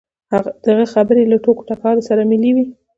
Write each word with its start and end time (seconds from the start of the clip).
د 0.63 0.65
هغه 0.73 0.85
خبرې 0.93 1.23
له 1.31 1.37
ټوکو 1.43 1.67
ټکالو 1.69 2.05
سره 2.09 2.21
ملې 2.31 2.51
وې. 2.55 2.65